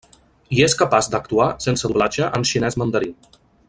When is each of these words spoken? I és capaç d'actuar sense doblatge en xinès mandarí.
I 0.59 0.63
és 0.67 0.75
capaç 0.79 1.09
d'actuar 1.15 1.47
sense 1.67 1.91
doblatge 1.93 2.33
en 2.39 2.51
xinès 2.53 2.83
mandarí. 2.85 3.17